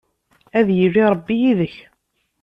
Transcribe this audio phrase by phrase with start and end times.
[0.57, 1.75] Ad yili Ṛebbi yid-k.